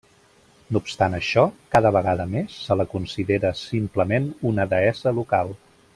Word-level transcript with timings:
No 0.75 0.79
obstant 0.83 1.17
això, 1.17 1.43
cada 1.75 1.91
vegada 1.97 2.25
més, 2.31 2.57
se 2.69 2.79
la 2.81 2.87
considera, 2.95 3.55
simplement, 3.63 4.29
una 4.53 4.69
deessa 4.73 5.19
local. 5.21 5.55